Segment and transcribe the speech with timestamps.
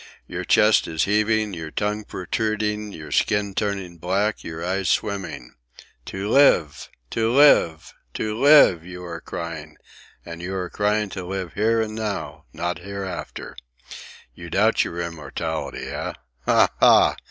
[0.25, 5.53] Your chest is heaving, your tongue protruding, your skin turning dark, your eyes swimming.
[6.05, 6.89] 'To live!
[7.11, 7.93] To live!
[8.15, 9.77] To live!' you are crying;
[10.25, 13.55] and you are crying to live here and now, not hereafter.
[14.33, 16.13] You doubt your immortality, eh?
[16.47, 16.67] Ha!
[16.79, 17.15] ha!